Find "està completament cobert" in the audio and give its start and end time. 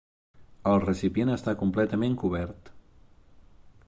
1.33-2.73